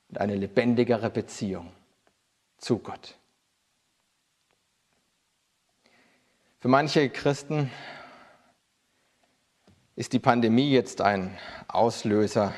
und 0.08 0.18
eine 0.18 0.34
lebendigere 0.34 1.10
Beziehung 1.10 1.72
zu 2.58 2.78
Gott. 2.78 3.16
Für 6.58 6.68
manche 6.68 7.10
Christen 7.10 7.70
ist 9.96 10.12
die 10.12 10.18
Pandemie 10.18 10.70
jetzt 10.70 11.00
ein 11.00 11.36
Auslöser 11.68 12.54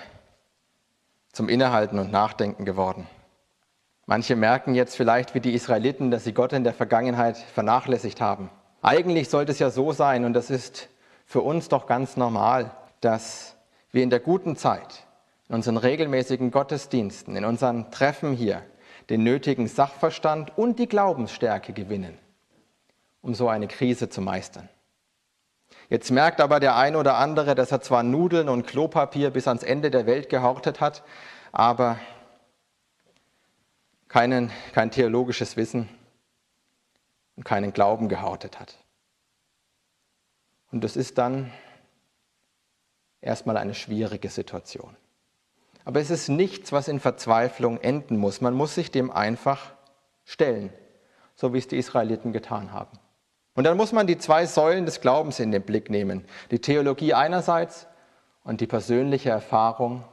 zum 1.33 1.49
Innehalten 1.49 1.99
und 1.99 2.13
Nachdenken 2.13 2.65
geworden. 2.65 3.09
Manche 4.07 4.37
merken 4.37 4.75
jetzt 4.75 4.97
vielleicht 4.97 5.35
wie 5.35 5.41
die 5.41 5.55
Israeliten, 5.55 6.11
dass 6.11 6.25
sie 6.25 6.35
Gott 6.35 6.53
in 6.53 6.65
der 6.65 6.75
Vergangenheit 6.75 7.39
vernachlässigt 7.39 8.21
haben. 8.21 8.51
Eigentlich 8.83 9.31
sollte 9.31 9.53
es 9.53 9.59
ja 9.59 9.71
so 9.71 9.93
sein, 9.93 10.27
und 10.27 10.35
das 10.35 10.51
ist 10.51 10.89
für 11.25 11.41
uns 11.41 11.69
doch 11.69 11.87
ganz 11.87 12.19
normal, 12.19 12.71
dass 13.01 13.57
wir 13.93 14.03
in 14.03 14.11
der 14.11 14.21
guten 14.21 14.57
Zeit, 14.57 15.07
in 15.49 15.55
unseren 15.55 15.79
regelmäßigen 15.79 16.51
Gottesdiensten, 16.51 17.35
in 17.35 17.47
unseren 17.47 17.91
Treffen 17.91 18.35
hier, 18.35 18.63
den 19.09 19.23
nötigen 19.23 19.69
Sachverstand 19.69 20.57
und 20.59 20.79
die 20.79 20.89
Glaubensstärke 20.89 21.73
gewinnen, 21.73 22.19
um 23.23 23.35
so 23.35 23.49
eine 23.49 23.69
Krise 23.69 24.11
zu 24.11 24.21
meistern. 24.21 24.69
Jetzt 25.89 26.11
merkt 26.11 26.41
aber 26.41 26.61
der 26.61 26.77
eine 26.77 26.99
oder 26.99 27.17
andere, 27.17 27.55
dass 27.55 27.73
er 27.73 27.81
zwar 27.81 28.03
Nudeln 28.03 28.49
und 28.49 28.67
Klopapier 28.67 29.31
bis 29.31 29.49
ans 29.49 29.63
Ende 29.63 29.91
der 29.91 30.07
Welt 30.07 30.29
gehortet 30.29 30.81
hat, 30.81 31.03
aber 31.53 31.99
keinen, 34.15 34.53
kein 34.73 34.93
theologisches 34.93 35.57
Wissen 35.57 35.89
und 37.35 37.43
keinen 37.43 37.73
Glauben 37.73 38.09
gehortet 38.09 38.61
hat. 38.61 38.79
Und 40.71 40.85
das 40.85 40.95
ist 40.95 41.19
dann 41.19 41.51
erstmal 43.21 43.57
eine 43.57 43.75
schwierige 43.75 44.29
Situation. 44.29 44.97
Aber 45.85 45.99
es 45.99 46.11
ist 46.11 46.29
nichts, 46.29 46.71
was 46.71 46.87
in 46.87 47.01
Verzweiflung 47.01 47.81
enden 47.81 48.17
muss. 48.17 48.41
Man 48.41 48.55
muss 48.55 48.77
sich 48.77 48.93
dem 48.93 49.11
einfach 49.11 49.73
stellen, 50.25 50.73
so 51.35 51.53
wie 51.53 51.59
es 51.59 51.67
die 51.67 51.79
Israeliten 51.79 52.33
getan 52.33 52.73
haben. 52.73 52.97
Und 53.57 53.65
dann 53.65 53.77
muss 53.77 53.91
man 53.91 54.07
die 54.07 54.19
zwei 54.19 54.47
Säulen 54.47 54.87
des 54.87 55.01
Glaubens 55.01 55.41
in 55.41 55.51
den 55.51 55.63
Blick 55.63 55.91
nehmen. 55.91 56.25
Die 56.53 56.61
Theologie 56.61 57.15
einerseits 57.15 57.89
und 58.45 58.61
die 58.61 58.69
persönliche 58.69 59.31
Erfahrung 59.31 60.05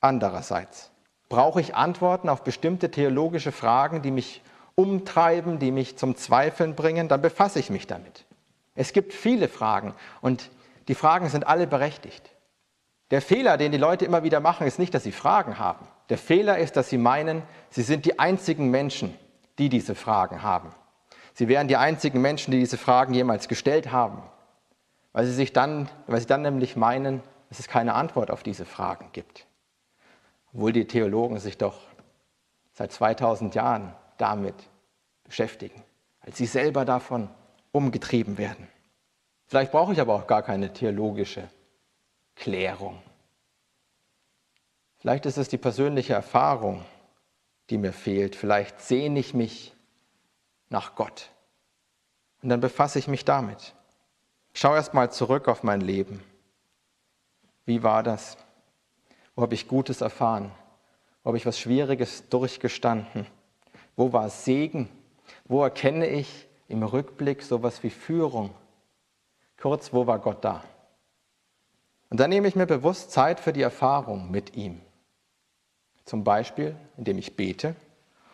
andererseits. 0.00 0.90
Brauche 1.28 1.60
ich 1.60 1.74
Antworten 1.74 2.28
auf 2.28 2.42
bestimmte 2.42 2.90
theologische 2.90 3.52
Fragen, 3.52 4.02
die 4.02 4.10
mich 4.10 4.42
umtreiben, 4.74 5.58
die 5.58 5.72
mich 5.72 5.96
zum 5.96 6.16
Zweifeln 6.16 6.74
bringen, 6.74 7.08
dann 7.08 7.20
befasse 7.20 7.58
ich 7.58 7.68
mich 7.68 7.86
damit. 7.86 8.24
Es 8.74 8.92
gibt 8.92 9.12
viele 9.12 9.48
Fragen 9.48 9.94
und 10.20 10.50
die 10.86 10.94
Fragen 10.94 11.28
sind 11.28 11.46
alle 11.46 11.66
berechtigt. 11.66 12.30
Der 13.10 13.20
Fehler, 13.20 13.56
den 13.56 13.72
die 13.72 13.78
Leute 13.78 14.04
immer 14.04 14.22
wieder 14.22 14.40
machen, 14.40 14.66
ist 14.66 14.78
nicht, 14.78 14.94
dass 14.94 15.02
sie 15.02 15.12
Fragen 15.12 15.58
haben. 15.58 15.88
Der 16.10 16.18
Fehler 16.18 16.58
ist, 16.58 16.76
dass 16.76 16.88
sie 16.88 16.98
meinen, 16.98 17.42
sie 17.70 17.82
sind 17.82 18.04
die 18.04 18.18
einzigen 18.18 18.70
Menschen, 18.70 19.14
die 19.58 19.68
diese 19.68 19.94
Fragen 19.94 20.42
haben. 20.42 20.70
Sie 21.34 21.48
wären 21.48 21.68
die 21.68 21.76
einzigen 21.76 22.20
Menschen, 22.20 22.52
die 22.52 22.58
diese 22.58 22.78
Fragen 22.78 23.14
jemals 23.14 23.48
gestellt 23.48 23.92
haben, 23.92 24.22
weil 25.12 25.26
sie, 25.26 25.32
sich 25.32 25.52
dann, 25.52 25.88
weil 26.06 26.20
sie 26.20 26.26
dann 26.26 26.42
nämlich 26.42 26.76
meinen, 26.76 27.22
dass 27.48 27.58
es 27.58 27.68
keine 27.68 27.94
Antwort 27.94 28.30
auf 28.30 28.42
diese 28.42 28.64
Fragen 28.64 29.10
gibt. 29.12 29.46
Obwohl 30.52 30.72
die 30.72 30.86
Theologen 30.86 31.38
sich 31.38 31.58
doch 31.58 31.78
seit 32.72 32.92
2000 32.92 33.54
Jahren 33.54 33.94
damit 34.16 34.54
beschäftigen, 35.24 35.82
weil 36.22 36.34
sie 36.34 36.46
selber 36.46 36.84
davon 36.84 37.28
umgetrieben 37.72 38.38
werden. 38.38 38.68
Vielleicht 39.46 39.72
brauche 39.72 39.92
ich 39.92 40.00
aber 40.00 40.14
auch 40.14 40.26
gar 40.26 40.42
keine 40.42 40.72
theologische 40.72 41.48
Klärung. 42.34 43.02
Vielleicht 44.98 45.26
ist 45.26 45.38
es 45.38 45.48
die 45.48 45.58
persönliche 45.58 46.12
Erfahrung, 46.12 46.84
die 47.70 47.78
mir 47.78 47.92
fehlt. 47.92 48.36
Vielleicht 48.36 48.80
sehne 48.80 49.18
ich 49.18 49.34
mich 49.34 49.74
nach 50.68 50.94
Gott. 50.94 51.30
Und 52.42 52.48
dann 52.48 52.60
befasse 52.60 52.98
ich 52.98 53.08
mich 53.08 53.24
damit. 53.24 53.74
Ich 54.52 54.60
schaue 54.60 54.76
erst 54.76 54.94
mal 54.94 55.10
zurück 55.10 55.48
auf 55.48 55.62
mein 55.62 55.80
Leben. 55.80 56.22
Wie 57.64 57.82
war 57.82 58.02
das? 58.02 58.36
Wo 59.38 59.42
habe 59.42 59.54
ich 59.54 59.68
Gutes 59.68 60.00
erfahren? 60.00 60.50
Wo 61.22 61.28
habe 61.28 61.36
ich 61.36 61.46
was 61.46 61.60
Schwieriges 61.60 62.28
durchgestanden? 62.28 63.24
Wo 63.94 64.12
war 64.12 64.30
Segen? 64.30 64.88
Wo 65.44 65.62
erkenne 65.62 66.08
ich 66.08 66.48
im 66.66 66.82
Rückblick 66.82 67.44
sowas 67.44 67.84
wie 67.84 67.90
Führung? 67.90 68.50
Kurz, 69.56 69.92
wo 69.92 70.08
war 70.08 70.18
Gott 70.18 70.44
da? 70.44 70.64
Und 72.10 72.18
dann 72.18 72.30
nehme 72.30 72.48
ich 72.48 72.56
mir 72.56 72.66
bewusst 72.66 73.12
Zeit 73.12 73.38
für 73.38 73.52
die 73.52 73.62
Erfahrung 73.62 74.28
mit 74.28 74.56
ihm. 74.56 74.80
Zum 76.04 76.24
Beispiel, 76.24 76.74
indem 76.96 77.18
ich 77.18 77.36
bete 77.36 77.76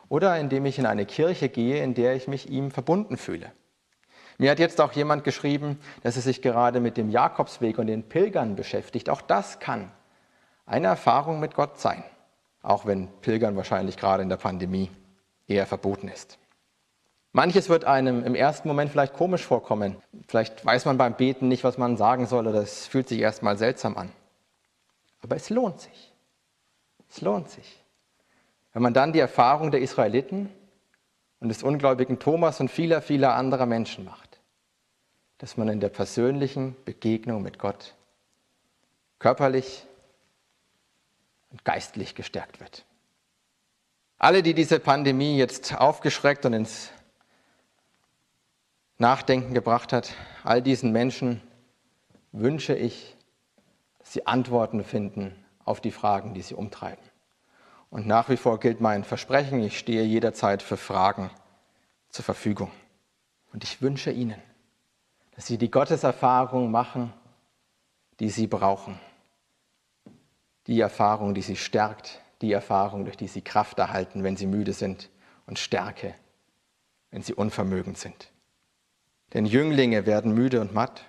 oder 0.08 0.40
indem 0.40 0.64
ich 0.64 0.78
in 0.78 0.87
eine 0.87 1.04
Kirche 1.04 1.50
gehe, 1.50 1.84
in 1.84 1.92
der 1.92 2.16
ich 2.16 2.28
mich 2.28 2.49
ihm 2.49 2.70
verbunden 2.70 3.18
fühle. 3.18 3.52
Mir 4.38 4.50
hat 4.50 4.58
jetzt 4.58 4.80
auch 4.80 4.92
jemand 4.92 5.23
geschrieben, 5.23 5.78
dass 6.02 6.16
er 6.16 6.23
sich 6.23 6.40
gerade 6.40 6.80
mit 6.80 6.96
dem 6.96 7.11
Jakobsweg 7.11 7.76
und 7.76 7.88
den 7.88 8.04
Pilgern 8.04 8.56
beschäftigt. 8.56 9.11
Auch 9.11 9.20
das 9.20 9.58
kann 9.58 9.92
eine 10.66 10.88
Erfahrung 10.88 11.40
mit 11.40 11.54
Gott 11.54 11.78
sein, 11.78 12.02
auch 12.62 12.87
wenn 12.87 13.09
Pilgern 13.21 13.56
wahrscheinlich 13.56 13.97
gerade 13.97 14.23
in 14.23 14.28
der 14.28 14.37
Pandemie 14.37 14.90
eher 15.47 15.66
verboten 15.66 16.09
ist. 16.09 16.38
Manches 17.33 17.68
wird 17.68 17.85
einem 17.85 18.25
im 18.25 18.37
ersten 18.37 18.68
Moment 18.68 18.92
vielleicht 18.92 19.14
komisch 19.14 19.44
vorkommen. 19.44 19.97
Vielleicht 20.28 20.64
weiß 20.64 20.85
man 20.85 20.99
beim 20.99 21.16
Beten 21.16 21.49
nicht, 21.49 21.64
was 21.64 21.78
man 21.78 21.97
sagen 21.97 22.26
soll 22.26 22.47
oder 22.47 22.62
es 22.62 22.87
fühlt 22.87 23.09
sich 23.09 23.18
erstmal 23.18 23.59
seltsam 23.59 23.97
an. 23.97 24.12
Aber 25.21 25.35
es 25.35 25.50
lohnt 25.50 25.80
sich. 25.80 26.12
Es 27.11 27.21
lohnt 27.21 27.50
sich. 27.50 27.83
Wenn 28.73 28.83
man 28.83 28.94
dann 28.94 29.12
die 29.12 29.18
Erfahrung 29.18 29.73
der 29.73 29.80
Israeliten 29.80 30.49
und 31.40 31.49
des 31.49 31.62
ungläubigen 31.62 32.21
Thomas 32.21 32.61
und 32.61 32.71
vieler, 32.71 33.02
vieler 33.02 33.35
anderer 33.35 33.66
Menschen 33.66 34.04
macht, 34.04 34.38
dass 35.38 35.56
man 35.56 35.68
in 35.68 35.80
der 35.80 35.88
persönlichen 35.88 36.76
Begegnung 36.85 37.42
mit 37.42 37.59
Gott 37.59 37.94
körperlich 39.18 39.87
und 41.54 41.64
geistlich 41.64 42.16
gestärkt 42.16 42.58
wird. 42.58 42.84
Alle, 44.18 44.42
die 44.42 44.54
diese 44.54 44.80
Pandemie 44.80 45.38
jetzt 45.38 45.73
aufgeschreckt 45.76 46.44
und 46.44 46.52
ins 46.52 46.90
Nachdenken 48.99 49.54
gebracht 49.54 49.92
hat, 49.92 50.14
all 50.42 50.62
diesen 50.62 50.90
Menschen 50.90 51.40
wünsche 52.32 52.75
ich, 52.75 53.16
dass 54.00 54.12
sie 54.12 54.26
Antworten 54.26 54.82
finden 54.82 55.32
auf 55.64 55.80
die 55.80 55.92
Fragen, 55.92 56.34
die 56.34 56.42
sie 56.42 56.56
umtreiben. 56.56 57.04
Und 57.88 58.08
nach 58.08 58.28
wie 58.30 58.37
vor 58.37 58.58
gilt 58.58 58.80
mein 58.80 59.04
Versprechen, 59.04 59.62
ich 59.62 59.78
stehe 59.78 60.02
jederzeit 60.02 60.61
für 60.61 60.76
Fragen 60.76 61.30
zur 62.11 62.25
Verfügung. 62.25 62.73
Und 63.52 63.62
ich 63.62 63.80
wünsche 63.80 64.11
Ihnen, 64.11 64.42
dass 65.37 65.46
Sie 65.46 65.58
die 65.58 65.70
Gotteserfahrung 65.70 66.73
machen, 66.73 67.12
die 68.18 68.30
Sie 68.30 68.49
brauchen. 68.49 68.99
Die 70.67 70.81
Erfahrung, 70.81 71.35
die 71.35 71.43
Sie 71.43 71.57
stärkt, 71.57 72.21
die 72.41 72.53
Erfahrung, 72.53 73.05
durch 73.05 73.17
die 73.17 73.29
Sie 73.29 73.43
Kraft 73.43 73.79
erhalten, 73.79 74.25
wenn 74.25 74.37
Sie 74.37 74.47
müde 74.47 74.73
sind 74.73 75.11
und 75.47 75.59
Stärke, 75.59 76.15
wenn 77.11 77.23
Sie 77.23 77.35
unvermögend 77.35 77.99
sind. 77.99 78.31
Denn 79.33 79.47
Jünglinge 79.47 80.07
werden 80.07 80.33
müde 80.33 80.61
und 80.61 80.75
matt 80.75 81.05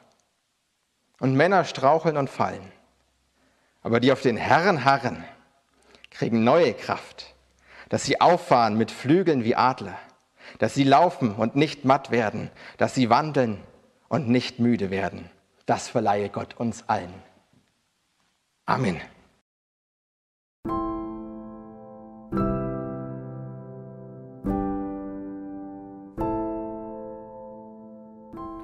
und 1.20 1.36
Männer 1.36 1.64
straucheln 1.64 2.18
und 2.18 2.30
fallen. 2.30 2.72
Aber 3.82 4.00
die 4.00 4.12
auf 4.12 4.22
den 4.22 4.38
Herrn 4.38 4.84
harren, 4.84 5.24
kriegen 6.10 6.44
neue 6.44 6.74
Kraft, 6.74 7.36
dass 7.90 8.04
sie 8.04 8.20
auffahren 8.22 8.78
mit 8.78 8.90
Flügeln 8.90 9.44
wie 9.44 9.56
Adler, 9.56 9.98
dass 10.60 10.74
sie 10.74 10.84
laufen 10.84 11.36
und 11.36 11.56
nicht 11.56 11.86
matt 11.86 12.10
werden, 12.10 12.50
dass 12.78 12.96
sie 12.96 13.10
wandeln 13.10 13.62
und 14.08 14.30
nicht 14.30 14.60
müde 14.60 14.90
werden. 14.90 15.30
Das 15.66 15.88
verleihe 15.88 16.30
Gott 16.30 16.56
uns 16.56 16.88
allen. 16.88 17.14
Amen. 18.66 19.00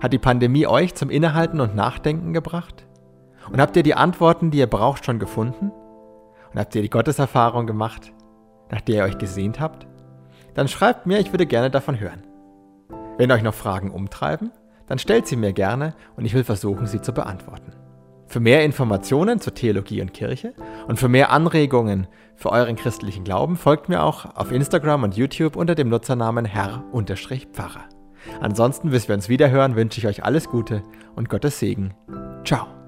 Hat 0.02 0.14
die 0.14 0.18
Pandemie 0.18 0.66
euch 0.66 0.96
zum 0.96 1.12
Innehalten 1.12 1.62
und 1.62 1.76
Nachdenken 1.76 2.34
gebracht? 2.34 2.88
Und 3.52 3.62
habt 3.62 3.76
ihr 3.76 3.84
die 3.84 3.94
Antworten, 3.94 4.50
die 4.50 4.58
ihr 4.58 4.68
braucht, 4.68 5.06
schon 5.06 5.20
gefunden? 5.20 5.72
Und 6.52 6.60
habt 6.60 6.74
ihr 6.76 6.82
die 6.82 6.90
Gotteserfahrung 6.90 7.68
gemacht, 7.68 8.12
nach 8.72 8.82
der 8.82 8.96
ihr 8.96 9.04
euch 9.04 9.20
gesehnt 9.20 9.60
habt? 9.60 9.86
Dann 10.56 10.68
schreibt 10.68 11.06
mir, 11.06 11.20
ich 11.20 11.32
würde 11.32 11.46
gerne 11.46 11.70
davon 11.70 12.00
hören. 12.00 12.24
Wenn 13.18 13.32
euch 13.32 13.44
noch 13.44 13.54
Fragen 13.54 13.92
umtreiben, 13.92 14.52
dann 14.88 14.98
stellt 14.98 15.28
sie 15.28 15.36
mir 15.36 15.54
gerne 15.54 15.94
und 16.18 16.26
ich 16.26 16.34
will 16.34 16.44
versuchen, 16.44 16.88
sie 16.88 17.02
zu 17.02 17.14
beantworten. 17.14 17.74
Für 18.26 18.40
mehr 18.40 18.66
Informationen 18.66 19.40
zur 19.40 19.54
Theologie 19.54 20.02
und 20.02 20.14
Kirche 20.14 20.54
und 20.88 20.98
für 20.98 21.10
mehr 21.10 21.32
Anregungen 21.32 22.08
für 22.36 22.52
euren 22.52 22.76
christlichen 22.76 23.24
Glauben 23.24 23.56
folgt 23.56 23.88
mir 23.88 24.02
auch 24.02 24.36
auf 24.36 24.52
Instagram 24.52 25.04
und 25.04 25.16
YouTube 25.16 25.56
unter 25.56 25.76
dem 25.76 25.90
Nutzernamen 25.90 26.46
Herr-Pfarrer. 26.46 27.91
Ansonsten, 28.40 28.92
bis 28.92 29.08
wir 29.08 29.16
uns 29.16 29.30
wiederhören, 29.30 29.76
wünsche 29.76 30.00
ich 30.00 30.08
euch 30.08 30.24
alles 30.24 30.50
Gute 30.50 30.84
und 31.16 31.30
Gottes 31.30 31.60
Segen. 31.60 31.94
Ciao. 32.44 32.81